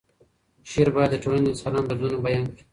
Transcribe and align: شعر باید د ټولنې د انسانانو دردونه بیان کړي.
شعر 0.69 0.89
باید 0.95 1.09
د 1.13 1.17
ټولنې 1.23 1.43
د 1.43 1.47
انسانانو 1.53 1.87
دردونه 1.89 2.17
بیان 2.25 2.43
کړي. 2.53 2.61